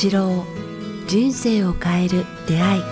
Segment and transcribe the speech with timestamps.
[0.00, 0.44] 一郎
[1.08, 2.82] 人生を変える出会い。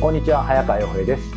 [0.00, 1.34] こんにちは早川洋平です、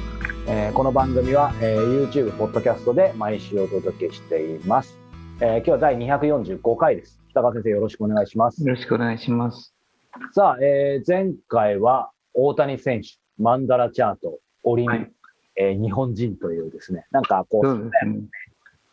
[0.48, 4.96] えーこの番組は、えー YouTube ポッドキャストで毎週お届けしています、
[5.42, 7.20] えー今日は第245回です。
[7.32, 8.62] 北川先生よろしくお願いします。
[8.62, 9.74] よろしくお願いします。
[10.34, 13.08] さあ、えー前回は大谷選手
[13.40, 15.12] マンダラチャートオリン、はい。
[15.56, 18.22] えー日本人というですねなんかこうそうですね。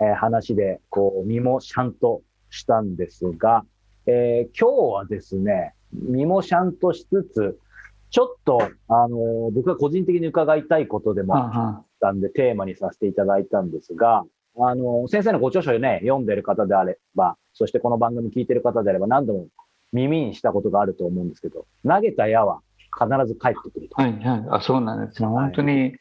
[0.03, 3.65] えー話で、こう、身もシャンとしたんですが、
[4.07, 7.59] えー今日はですね、身もシャンとしつつ、
[8.11, 14.25] ちょっと、あのー僕が個人的に伺いたいことでもあっあたんで、テーマにさせていただいたんですが、
[14.59, 19.47] あのー先生のご著書をね、読んでる方であれば、そしてこの番組聞いてる方であれば、何度も
[19.93, 22.61] 耳にしたことがあると思うんですけど、投げた矢は
[22.99, 24.01] 必ず帰ってくると。
[24.03, 24.45] はいはい。
[24.51, 25.29] あ、そうなんですね。
[25.29, 25.95] 本当に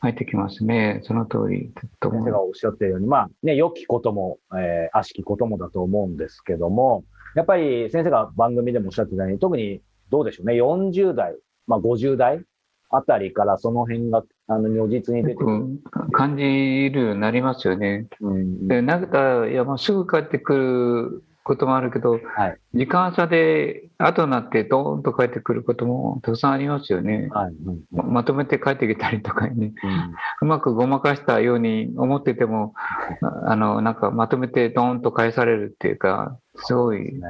[0.00, 1.00] 入ってきますね。
[1.04, 1.72] その通り。
[2.00, 7.04] と先生がおっしゃってるように、まあね、良きことも、えー悪しきこともだと思うんですけども、
[7.34, 11.34] やっぱり先生が番組でもおっしゃってたように、特にどうでしょうね、40代、
[11.66, 12.42] まあ50代
[12.90, 15.80] あたりからその辺が、あの、如実に出てくる。
[16.12, 16.42] 感じ
[16.90, 18.06] るようになりますよね。
[18.20, 22.18] うんで、投げた、いや、もうすぐ帰ってくることもあるけど、は
[22.48, 22.58] い。
[22.74, 27.28] 時間差で後になってドーンと帰ってくることもたくさんありますよね。
[27.32, 27.54] はい。
[27.66, 29.72] うんままとめて帰ってきたりとかね。
[29.82, 32.74] うんうまくごまかしたように思ってても、
[33.22, 37.20] ああの、なんかまとめてドーンと返されるっていうか、すごいね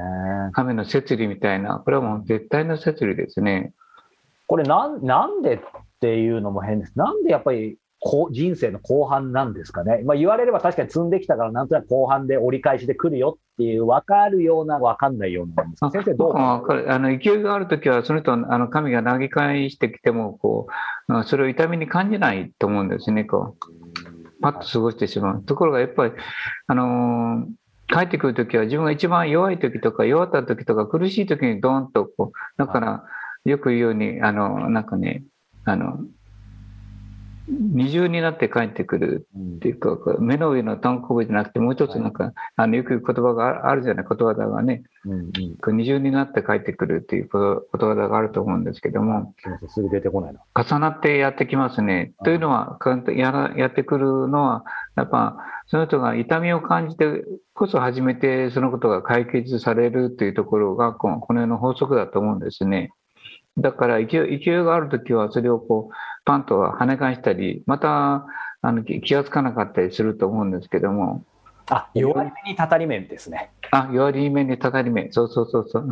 [0.53, 3.73] 亀の摂理みたいな、これはもう絶対の摂理ですね。
[4.47, 5.59] これなん、なんでっ
[6.01, 6.93] ていうのも変です。
[6.97, 10.01] なんでやっぱりこ人生の後半なんですかね。
[10.05, 20.67] まあ言われれば確かに積んできたからなんとなく後半で折り返しで来るよっていう分かるような分かんないような先生どう僕もわかるあの勢いがあるときは、その人、あの神が投げ返してきてもこ
[21.09, 25.43] う、それを痛みに感じないと思うんですね、こうパッと過ごしてしまう。
[25.43, 26.13] ところがやっぱり、
[26.67, 27.59] あのー
[27.91, 33.03] 帰ってくるときは自分が一番弱いときとか弱ったときとか苦しいときにドーンとこう、だから
[33.45, 35.23] よく言うように、あの、なんかね、
[35.65, 35.97] あの、
[37.49, 49.33] 二重になって帰ってくるうんっていうか、こう目の上の単行部じゃなくて、もう一つなんか、あのよく言葉がああるじゃない、言葉だがね、うんうん二重になって帰ってくるっていうこと言葉があると思うんですけども、
[49.67, 50.41] すぐ出てこないな。
[50.55, 52.13] 重なってやってきますね。
[52.23, 52.77] というのは、
[53.15, 54.63] やらやってくるのは、
[54.95, 55.37] やっぱ、
[55.67, 57.23] その人が痛みを感じて
[57.53, 62.91] こそ初めてそのことが解決されるというところが、このこの世の法則だと思うんですね。
[63.61, 65.93] だから勢い、があるときは、それをこう、
[66.25, 68.25] パンと跳ね返したり、また、
[68.61, 71.23] あの気気がつかなかったりすると思うんですけども、
[71.69, 73.51] あ、弱り目にたたり目ですね。
[73.71, 75.87] あ、弱り目にたたり目、そうそうそうそう。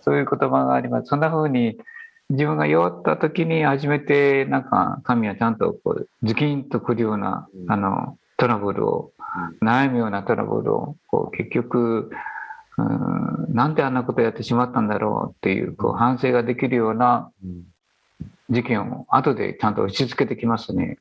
[0.00, 1.06] そういう言葉があります。
[1.06, 1.78] そんな風に
[2.30, 9.12] 自分が弱った時に初めてなんか神はちゃんとこうズキンとくるような、うんあのトラブルを、
[9.62, 12.10] 悩むようなトラブルをこう結局
[12.84, 17.30] うんなんであんなことやってしまったんだろうっていうこう反省ができるような
[18.48, 20.98] 事件を後でちゃんと押し付けてきますね。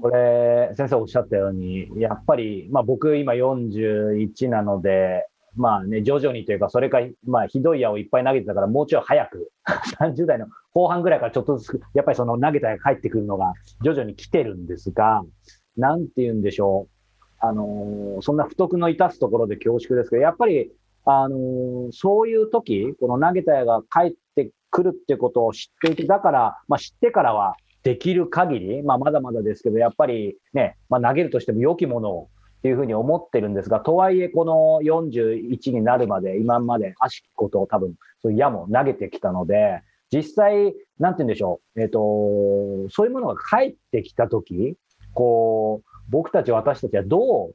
[0.00, 9.50] これ、先生おっしゃったように、やっぱり、まあ僕今41なので、まあね、徐々にというか、それか、まあひどい矢をいっぱい投げてたから、もうちょい早く、
[10.00, 13.52] 30代の後半ぐらいからちょっとずつ、やっぱりその投げた矢が返ってくるのが
[13.82, 15.22] 徐々に来てるんですが、
[15.76, 16.91] なんて言うんでしょう。
[17.42, 20.70] あのそんな不徳の致すところで恐縮ですけど、やっぱり、
[21.04, 39.82] あのそういう時、この投げた矢が返ってくるってことを知っていて、だから、まあ知ってからは、できる限り、まあ、まだまだですけど、やっぱりね、まあ、投げるとしても良きものをっていうふうに思ってるんですが、とはいえ、この41になるまで、今まで悪しきことを多分、そういう矢も投げてきたので、
[40.12, 41.98] 実際、なんて言うんでしょう、えっ、と、
[42.90, 44.76] そういうものが返ってきたとき、
[45.14, 47.54] こう、僕たち、私たちはどう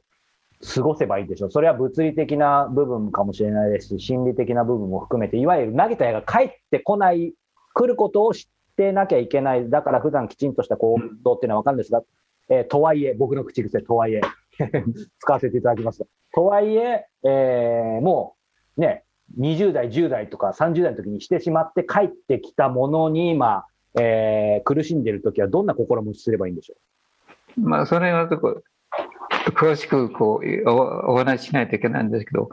[0.74, 1.50] 過ごせばいいんでしょう。
[1.50, 7.34] それは物理的な部分かもしれないですし、心理的な部分も含めて、いわゆる投げた矢が返ってこない、
[7.74, 8.44] 来ることを知っ
[8.76, 9.70] てなきゃいけない。
[9.70, 12.02] だから普段きちんとした行動っていうのはわかるんですが、
[12.50, 14.20] えーとはいえ、僕の口癖、とはいえ、
[15.20, 16.04] 使わせていただきます、
[16.34, 18.34] とはいえ、えーも
[18.76, 19.04] うね、
[19.38, 23.66] 20代、10代とか30代の時にしてしまって帰ってきたものに今、
[24.00, 26.78] えー苦しんでいる時はどんな心持ちすればいいんでしょう
[27.56, 28.62] まあ、それはとこ
[29.50, 32.48] 詳しくこうおお話ししないといけないんですけど、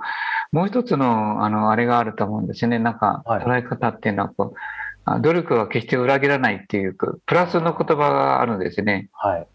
[0.52, 4.58] もう一つのあのあれがあると思うんですよね、なんかはい捉え方っていうのはこう、
[5.06, 9.10] あ努力は決して裏切らないっていうか、プラスの言葉があるんですね。
[9.24, 9.48] うはい。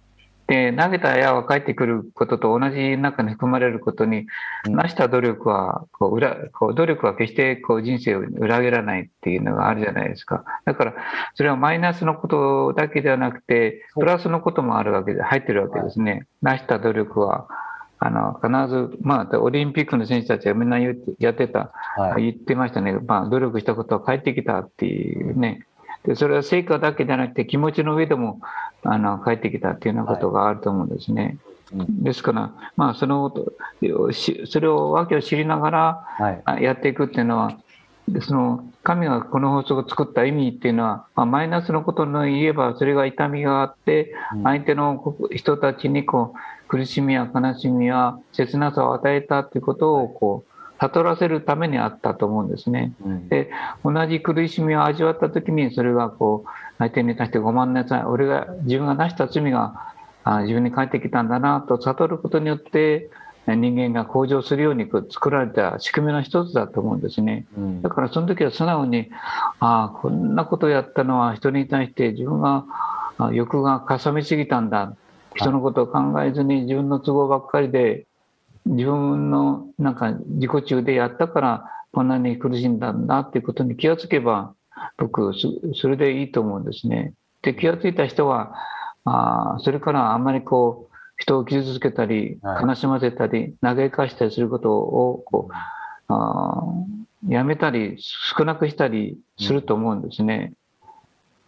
[0.50, 4.26] で、投げた矢は返ってくることと同じ中に含まれることに、
[4.66, 10.44] うん成した努力はこう裏こう努力は決してこう人生を裏切らないっていうのがあるじゃないですか。
[10.64, 10.94] だから
[11.34, 16.26] それはマイナスのことだけではなくて、プラスのこともあるわけで入ってるわけですね。
[16.42, 17.46] 成した努力は
[18.00, 22.24] あの必ず、まあ、オリンピックの選手たちはみんな言ってやってた、はい。
[22.24, 25.66] 言ってましたね、まあ、努力したことは返ってきたっていうね、
[26.04, 28.40] でそれは成果だけじゃなくて、気持ちの上でも
[28.82, 31.38] あの返ってきたっていうようなことがあると思うんですね。
[31.72, 32.02] うん。
[32.02, 33.32] ですから、まあ、その
[34.12, 37.58] しそれを訳を知りながらやっていくっていうのは、
[38.08, 44.42] でその神がこの法則を作った意味っていうのは、まあ、マイナスのことの言えば、それが痛みがあって、うん。
[44.42, 50.49] 相手のこ人たちにこう苦しみや悲しみや切なさを与えたということをこう
[50.80, 52.92] 悟らせるためにあったと思うんですね。
[53.04, 53.50] うんで
[53.84, 56.48] 同じ苦しみを味わった時にそれがこう
[56.78, 59.92] 相手に対してごめんなさい俺が自分がなした罪が
[60.24, 63.10] あ自分に返ってきたんだなと悟ることによって
[63.46, 67.46] 人間が向上するように作られた仕組みの一つだと思うんですね。
[67.56, 69.10] うんだからその時は素直に、
[69.60, 72.64] ああ、こんなことをやったのは人に対して自分が
[73.18, 74.94] あ欲がかさみすぎたんだ。
[75.34, 78.06] 人のことを考えずに自分の都合ばっかりで、
[78.66, 84.54] 自分のなんか自己中でやったからこんなに苦しんだんだっていうことに気がつけば、
[84.96, 87.14] 僕、そそれでいいと思うんですね。
[87.42, 88.54] で、気がついた人は、
[89.04, 95.54] あーそれからあんまりこう、人を傷つけたり、はい悲しませたり、嘆かしたりすることをこう
[96.08, 100.52] あーやめたり、少なくしたりすると思うんですね。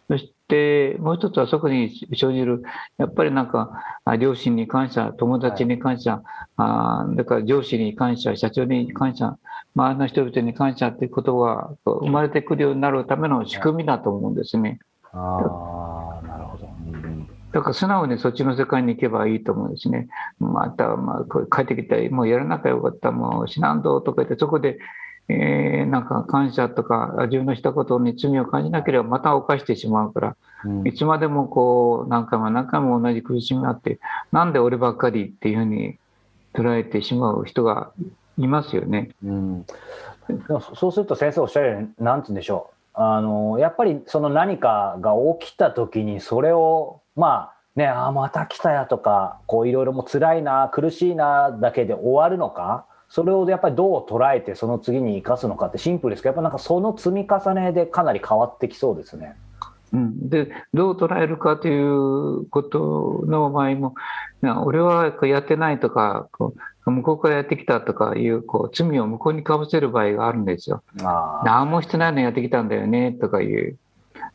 [0.09, 2.61] そして、もう一つはそこに生じる、
[2.97, 3.71] やっぱりなんか、
[4.05, 6.21] あ両親に感謝、友達に感謝、
[6.57, 9.37] あーだから上司に感謝、社長に感謝、
[9.75, 14.79] 周りの人々に感謝っていうことが生まれてくるようになるための仕組みだと思うんですね。
[15.11, 16.65] ああ、なるほど。
[16.65, 20.07] うんだから素直にそっちの世界に行けばいいと思うんですね。
[20.39, 24.79] また、まあ、帰ってきて、もうやらなきゃよかった、もう死なんどとか言って、そこで、
[25.29, 30.35] えーなんか感謝とか、自分のしたことに罪を感じなければまた犯してしまうから、
[30.65, 30.87] うん。
[30.87, 33.99] いつまでもこう、何回も何回も同じ苦しみがあって、
[34.31, 35.99] なんで俺ばっかりっていうふうに
[36.53, 37.91] 捉えてしまう人が
[38.37, 39.09] いますよね。
[39.23, 42.73] うん、でもそそうすると先生おっしゃるように何て言うんでしょう。
[42.95, 59.35] あのやっぱりその何かが起きた時にそれをまあねあーまた来たやとかこういろいろもう辛いな苦しいなだけで終わるのかそれをやっぱりどう捉えてその次に生かすのかってシンプルですけどやっぱなんかその積み重ねでかなり変わってきそうですね。
[59.93, 63.93] うん、でどう捉えるかということの場合も、
[64.41, 66.55] いや俺はこうやってないとかこ
[66.87, 70.81] う、向こうからやってきたとかいうこう罪を向こうにかぶせる場合があるんですよ。
[71.45, 73.77] 何もしてないのやってきたんだよねとかいう。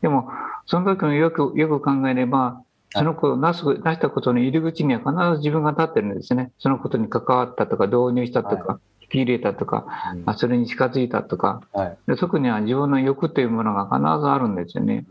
[0.02, 0.30] でも、
[0.66, 2.62] その時もよくよく考えれば、
[2.94, 6.52] その子をなす出したことの入り口には必ず自分が立ってるんですね。
[6.58, 10.22] そのことに関わったとか、導入したとか、引き入れたとか、うん。
[10.26, 11.98] あそれに近づいたとか、はい。
[12.06, 15.04] でそこには自分の欲というものが必ずあるんですよね。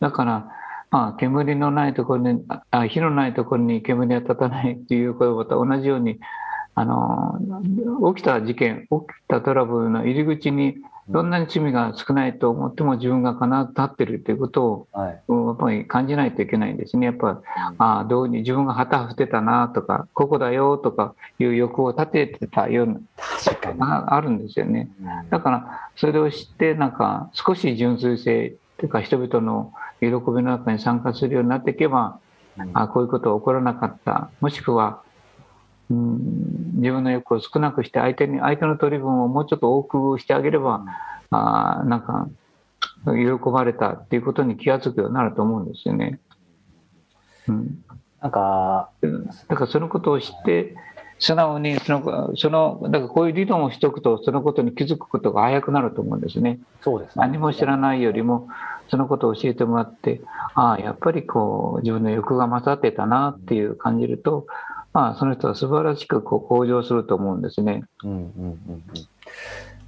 [0.00, 0.48] だから、
[0.90, 6.18] まあ、煙のないところに、あ火のないところに煙は立たないっていうことと同じように、
[6.74, 7.38] あの、
[8.14, 8.90] 起きた事件、起き
[9.28, 10.76] たトラブルの入り口に、
[11.08, 17.06] どんなに罪が少ないと思っても自分が必ず立ってるということを、やっぱり感じないといけないんですね。
[17.06, 17.42] やっぱ、
[17.78, 23.00] ああ、どうに自分が旗振ってたなとか、ここだよとかいう欲を立ててたような、
[23.44, 24.88] 確かに、ああるんですよね。
[25.00, 30.10] うんだから、それを知って、なんか、少し純粋性というか、人々の喜び
[30.42, 32.18] の中に参加するようになっていけば、
[32.72, 34.30] あこういうことは起こらなかった。
[34.40, 35.02] もしくは、
[35.90, 40.84] うん、自分の欲を少なくして、相手に、相手の取り分をもうちょっと多くしてあげれば、
[41.30, 42.28] あなんか、
[43.04, 46.18] 喜ばれたっていうことに気がつくようになると思うんですよね。
[47.48, 47.84] うん。
[48.20, 48.90] なんか
[49.48, 50.74] だからそのことを知って、
[51.18, 56.58] 素直にその、その、だからこういう理論をしておくと、そのことに気づくことが早くなると思うんですね。
[56.82, 58.48] そうですね何も知らないよりも、
[58.88, 60.20] そのことを教えてもらって、
[60.54, 64.46] ああ、やっぱりこう、自分の欲が勝ってたなっていう感じると、
[64.96, 67.84] まあ、その人は素晴らしくこう向上すると思うんですね。
[68.02, 68.82] うんうんうん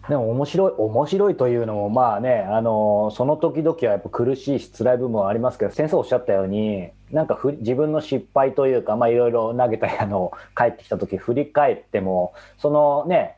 [0.07, 13.37] でも面白い面白いというのもまあねあのその時々はやっぱ苦しいし辛い部分はありますけど先生おっしゃったようになんかふ自分の失敗というかまあいろいろ投げた矢の帰ってきた時振り返ってもそのね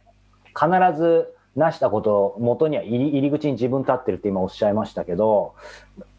[0.55, 5.57] 必ず成したこと元には入り入り口に自分立ってるって今おっしゃいましたけど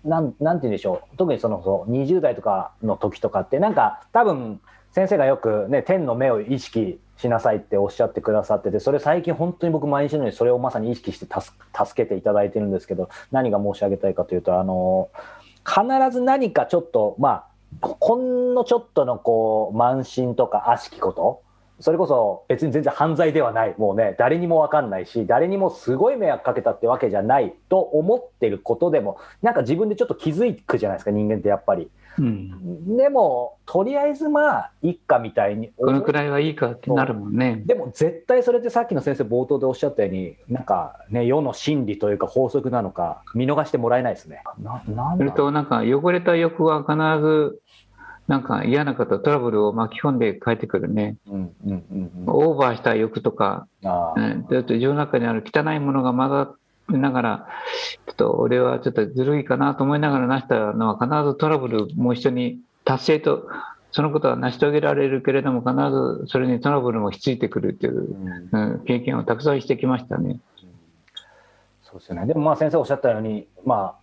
[0.04, 4.60] なんなんて言うんでしょう特にそのそう20代とかの時とかってなんか多分
[4.94, 15.10] 先生がよくね天の目を意識しなさいっておっしゃってくださっててそれ最近本当に僕毎日のようにそれをまさに意識して助けていただいてるんですけど何が申し上げたいかというとあの
[15.66, 15.82] 必
[16.12, 17.48] ず何かちょっとまあ
[17.82, 21.42] ほんのちょっとのこう慢心とか悪しきこと
[21.82, 31.90] それこそ別に全然犯罪ではないもうね誰にも分かんないし誰にもすごい迷惑かけたってわけじゃないと思ってることでもなんか自分でちょっと気づくじゃないですか人間ってやっぱり。
[32.20, 37.62] うん、でもとりあえずまあ一家みたいにこのくらいはいいかってなるもんね。
[37.66, 44.44] でも絶対それってさっきの先生冒頭でおっしゃったようになんかね世の真理というか法則なのか見逃してもらえないですね。
[44.60, 47.61] ななんだそれとなんか汚れた欲は必ず
[48.32, 51.18] なんか嫌なことトラブルを巻き込んで帰ってくるね。
[51.28, 56.54] うんうんうんうんオーバーした欲とか、自分の中にある汚いものが混ざ
[56.88, 57.48] りながら、
[58.08, 63.50] ちょっと俺はちょっとずるいかなと思いながら成したのは必ずトラブルも一緒に達成と、
[63.92, 68.16] そのことは成し遂げられるけれども必ずそれにトラブルもひっついてくるという、
[68.54, 70.40] うんうん、経験をたくさんしてきましたね。
[71.84, 72.28] そうですよね。
[72.28, 74.01] でもまあ先生おっしゃったように、まあ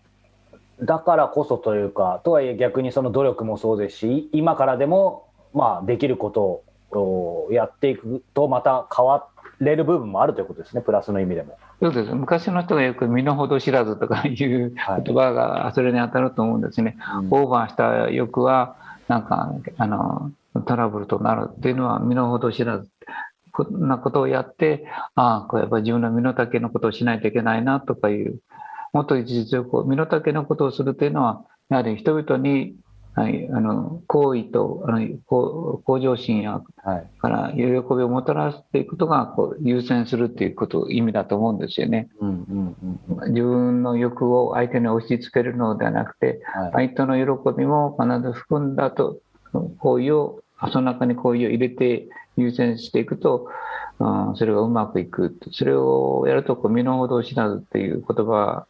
[0.83, 6.63] だからこそというか、とはいえ逆にその努力もそうですし、今からでもまあできること
[6.97, 9.29] をやっていくとまた変わ
[9.61, 10.83] れる部分もあるということですね。
[10.83, 11.57] プラスの意味でも。
[11.81, 16.97] そうです昔の人がよく身の程知らずとかいうはい言葉がそれに当たると思うんですね。
[17.31, 20.33] オーバーした欲はなんかあの
[20.67, 22.89] トラブルとなるっていうのは身の程知らず
[23.53, 28.39] こんなことをやってああこれやっぱり自分の身の丈のことをしないといけないなとかいう
[28.93, 32.77] もっと実力を身の丈のことをするというのはやはり人々に、
[33.15, 37.07] はい、あの好意とあの向向上心やはい。
[37.21, 42.09] から喜びをもたらしていくことがこう優先するっていうこと意味だと思うんですよね。
[42.21, 43.35] うんうんうんうん。
[43.35, 46.91] 自分の欲を相手に押し付けるのではなくてはい。
[46.95, 49.19] 相手の喜びも必ず含んだと
[49.79, 50.43] 行為を
[50.73, 53.47] その中に行為を入れて優先していくと、
[53.99, 58.67] うんそれがうまくいくそれをやるとこう身の程知らずっていう言葉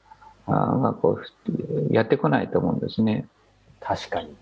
[0.49, 1.23] あう
[1.91, 3.27] やってこないと思うんですね。
[3.81, 4.35] 確かに。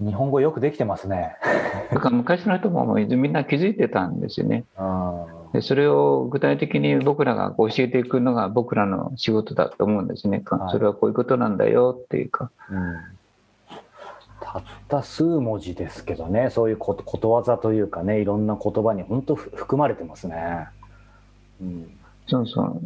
[0.00, 1.36] 日本語よくできてますね。
[1.92, 4.64] だから昔の人ももうみんな気づいてたんですよね。
[4.78, 10.42] うんでそれを具体的に僕らが教えていくのが僕らの仕事だと思うんですね。
[10.46, 12.50] はいそれはこういうことなんだよっていうか。
[12.70, 12.96] うん
[14.42, 20.66] たった数文字ですけどね、そういうことことわざというかね、いろんな言葉に本当ふ含まれてますね。
[21.60, 21.99] うん
[22.30, 22.80] そうそう。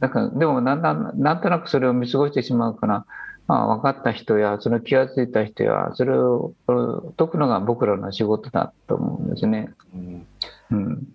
[0.00, 3.06] だから、でもなんなん、なんとなくそれを見過ごしてしまうから、
[3.46, 6.52] まあ、分かった人や、その気がついた人や、それを
[7.16, 9.70] 解くのが僕らの仕事だと思うんですね。
[9.94, 10.26] うん
[10.72, 11.08] うん。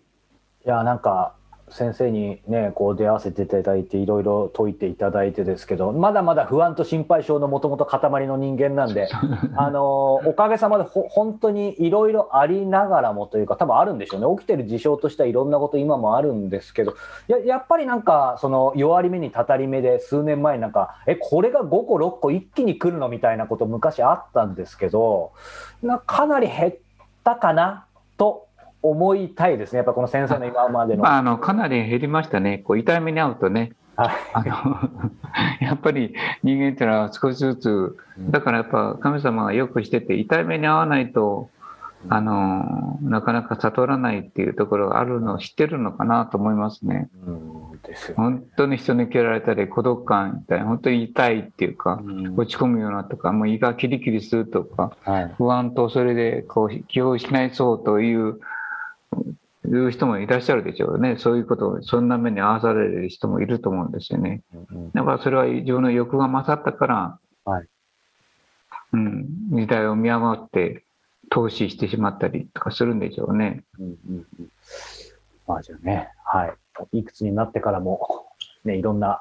[0.66, 1.34] いやなんか
[1.70, 9.10] 先生にねこう出会わせていただいていろいろ解いていただいてですけどまだまだ不安と心配性のもともと塊の人間なんで
[9.56, 14.38] あのおかげさまでほ本当にいろいろありながらもというか多分あるんでしょうね。
[14.38, 16.94] 起きてる事象としてはいろんなこと今もあるんですけど
[17.28, 25.32] ややっぱりなんかその弱り目にたたり目で数年前になんかえこれが5個6個一気に来るのみたいなこと昔あったんですけど
[25.84, 26.76] なかなり減っ
[27.24, 27.86] たかな
[28.18, 28.47] と
[28.90, 31.04] 思いたいですねやっぱこの先生の今までの。
[31.04, 32.60] まあ、あの、かなり減りましたね。
[32.60, 33.74] こう、痛い目に遭うとね。
[33.96, 34.90] はいあの、
[35.60, 36.14] やっぱり
[36.44, 37.98] 人間っていうのは少しずつ、
[38.30, 41.50] だからやっぱ神様がよくしてて、痛い目に遭わないと、
[42.10, 47.10] あの、なかなか悟らないっていうところがあるのを知ってるのかなと思いますね。
[47.26, 58.40] うんですよ本当に人に蹴られたり孤独感みたいな本当に痛いっていうかうん落ち込むようなとかもう胃がキリキリするとかはい不安とそれでこう気を失いそうという
[59.68, 61.18] いう人もいらっしゃるでしょうね。
[61.18, 64.44] そういうことをそんな目に遭わされる人もいると思うんですよね。
[64.72, 67.68] うんだからそれは自分の欲が勝ったから、はい。
[68.94, 70.86] うん、時代を見余って
[71.30, 73.64] 投資してしまったりとかするんでしょうね。
[73.80, 74.52] うんうんうん。
[75.46, 76.48] まあじゃあね、は
[76.94, 77.00] い。
[77.00, 78.28] いくつになってからも、
[78.64, 79.20] ね、いろんな、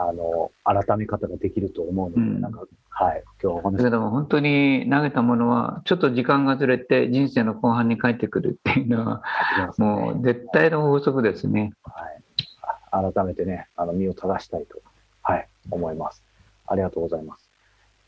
[0.00, 3.22] あの、改め方ができると思うので、うんなんか、はい。
[3.42, 9.22] 今日お話だけども本当に投げたものはちょっと時間がずれて人生の後半に帰ってくるっていうのは
[9.56, 11.72] ねもう絶対の法則ですね。
[11.84, 13.12] はい。
[13.12, 14.80] 改めてね、あの、身を正したいと、
[15.22, 16.24] はい、思います。
[16.66, 17.48] ありがとうございます。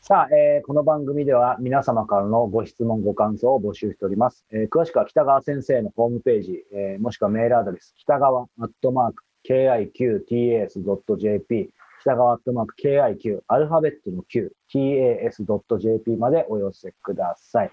[0.01, 4.43] さあ、えーこの番組では皆様からのご質問、ご感想を募集しております。
[4.51, 11.69] えー詳しくは北川先生のホームページ、えーもしくはメールアドレス、北川アットマーク KIQTAS.jp、
[12.01, 17.69] 北川アットマーク KIQ、アルファベットの Q、TAS.jp までお寄せください。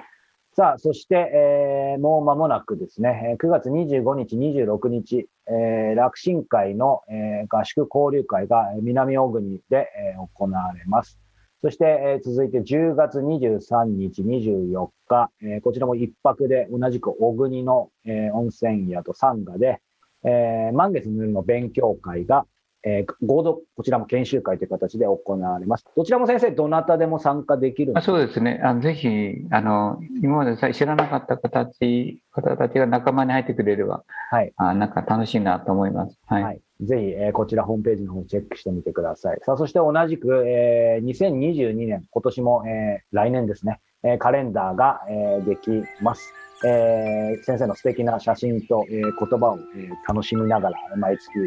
[0.55, 11.19] さあ、そして、えーもう間もなくですね、9月25日、26日、えー楽神会の、えー合宿交流会が南小国で、えー行われます。
[11.63, 19.81] そして、えー続いて10月23日、24日、えーこちらも一泊で同じく小国の、えー温泉宿サンガで、
[20.25, 22.45] えー満月の夜の勉強会が
[22.85, 25.85] えー合同、こちらも研修会という形で行われます。
[25.97, 28.61] どちらも先生、どなたでも参加できるんあそうですね。
[28.63, 29.09] あのぜひ、
[29.51, 34.53] あの、今までさ知らなかった形、方たちが仲間に入ってくれれば、はい。
[34.57, 36.19] あなんか楽しいなと思います。
[36.27, 36.43] はい。
[36.45, 36.61] はい。
[36.83, 39.39] ぜひ、えーこちらホームページの方チェックしてみてください。
[39.43, 45.71] さあ、そして同じく、えー2022年、今年も、えー来年ですね、えーカレンダーが、えーでき
[46.01, 46.33] ます。
[46.65, 51.47] えー先生の素敵な写真と、えー言葉を、えー楽しみながら、毎月、えー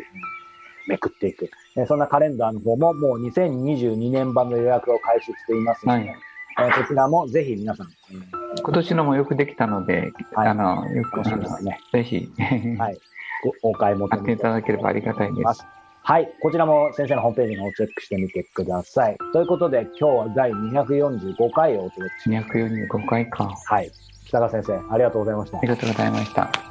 [0.88, 11.22] めくっていく、えーそんなカレンダーの方も、もう2022年版の予約を開始していますので、はいえーこちらもぜひ皆さん、えー今年のもよくできたので、はいあの、よく、
[11.64, 11.80] ね。
[11.94, 12.30] ぜひ、
[12.78, 12.98] はい
[13.64, 15.66] ごお買い求めいただければありがたいです。
[16.04, 16.32] はい。
[16.42, 19.18] こちらも先生のホームページの方をチェックしてみてください。
[19.34, 22.48] ということで、今日は第245回をお届けします。
[22.50, 23.46] 245回か。
[23.66, 23.92] はい。
[24.26, 25.68] 北川先生、ありがとうございましたあり。
[25.68, 26.71] がとうございました。